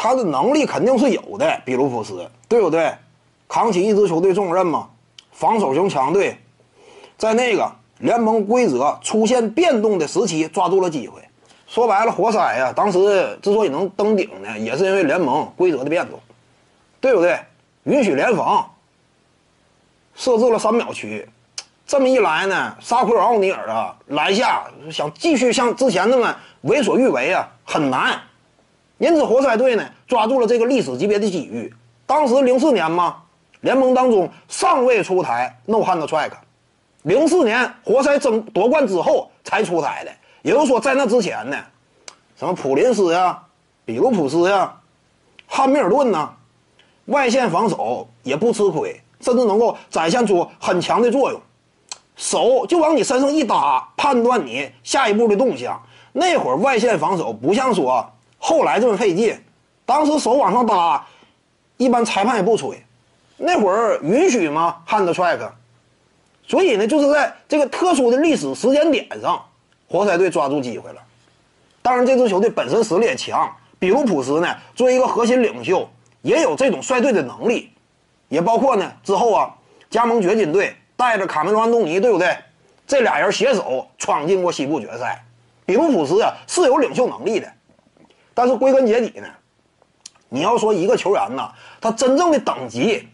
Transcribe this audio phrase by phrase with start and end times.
[0.00, 2.94] 他的能力肯定是有的，比卢普斯，对不对？
[3.48, 4.88] 扛起一支球队重任嘛，
[5.32, 6.38] 防守型强队，
[7.16, 11.20] 在那个联盟规则出现变动的时期抓住了机会。
[11.66, 16.20] 说白了，活塞呀，当时之所以能登顶呢，也是因为联盟规则的变动，
[17.00, 17.36] 对不对？
[17.82, 18.70] 允许联防，
[20.14, 21.28] 设置了三秒区，
[21.88, 28.16] 这么一来呢，沙奎尔奥尼尔啊，篮下想继续像之前那么为所欲为啊，很难。
[28.98, 31.72] 因此，活塞队呢抓住了这个历史级别的机遇。
[32.04, 33.16] 当时零四年嘛，
[33.60, 36.32] 联盟当中尚未出台 No Hand Track，
[37.02, 40.10] 零四年活塞争夺冠之后才出台的。
[40.42, 41.56] 也就是说，在那之前呢，
[42.36, 43.40] 什么普林斯呀、
[43.84, 44.74] 比卢普斯呀、
[45.46, 46.32] 汉密尔顿呐，
[47.06, 51.40] 外线防守也不吃亏，甚至能够展现出很强的作用。
[52.16, 55.80] 手就往你身上一搭，判断你下一步的动向。
[56.12, 58.04] 那会儿外线防守不像说。
[58.38, 59.38] 后来这么费劲，
[59.84, 61.06] 当时手往上搭，
[61.76, 62.80] 一般裁判也不吹，
[63.36, 65.50] 那会儿允许吗？hand track，
[66.46, 69.44] 所以呢，就是在这个特殊的历史时间点上，
[69.88, 71.02] 活塞队抓住机会了。
[71.82, 75.88] 当然，这支球队本身实力也强，比如普斯呢，作为一个核心领袖，
[76.22, 77.70] 也有这种率队的能力，
[78.28, 79.54] 也包括呢之后啊，
[79.90, 82.36] 加盟掘金队，带着卡梅隆·安东尼，对不对？
[82.86, 85.22] 这俩人携手闯进过西部决赛，
[85.66, 87.52] 比如普斯啊是有领袖能力的。
[88.38, 89.26] 但是归根结底呢，
[90.28, 91.50] 你要说一个球员呢，
[91.80, 93.08] 他真正的等级，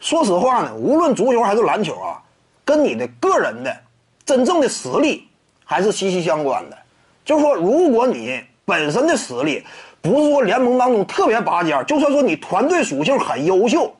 [0.00, 2.20] 说实话呢，无论足球还是篮球啊，
[2.64, 3.72] 跟你的个人的
[4.24, 5.28] 真正的实力
[5.64, 6.76] 还是息息相关的。
[7.24, 9.64] 就是说，如果你本身的实力
[10.02, 13.94] 不是说联盟当中特别拔尖，就算说你团队属性很优秀，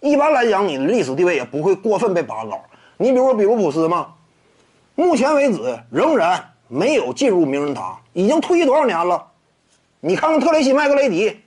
[0.00, 2.60] 一般来讲你的历史地位也不会过分被拔高。
[2.96, 4.14] 你比如说比卢普斯嘛，
[4.96, 9.24] 目前为止仍然没有进入名人堂，已经退役多少年了？
[10.06, 11.40] 你看看特雷西·麦格雷迪，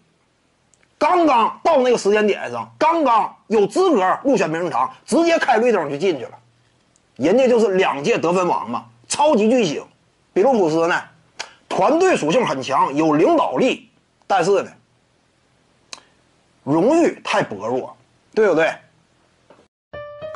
[0.98, 6.32] 刚刚到那个时间点上，刚刚有资格入选名人堂，直接开绿灯就进去了。
[7.18, 9.86] 人家就是两届得分王嘛，超级巨星。
[10.34, 11.00] 比卢普斯呢，
[11.70, 13.92] 团队属性很强，有领导力，
[14.26, 14.72] 但是呢，
[16.64, 17.96] 荣誉太薄弱，
[18.34, 18.74] 对不对？